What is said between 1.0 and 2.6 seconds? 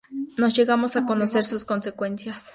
conocer sus consecuencias.